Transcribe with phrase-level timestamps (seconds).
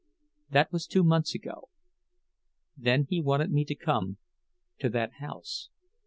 [0.49, 1.69] "That was two months ago.
[2.75, 5.69] Then he wanted me to come—to that house.